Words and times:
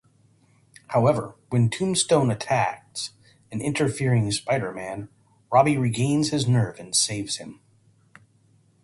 However, 0.87 1.35
when 1.51 1.69
Tombstone 1.69 2.31
attacks 2.31 3.11
an 3.51 3.61
interfering 3.61 4.31
Spider-Man, 4.31 5.09
Robbie 5.51 5.77
regains 5.77 6.31
his 6.31 6.47
nerve 6.47 6.79
and 6.79 6.95
saves 6.95 7.35
him. 7.37 7.59